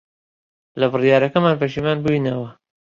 [0.79, 2.49] لە بڕیارەکەمان پەشیمان بووینەوە.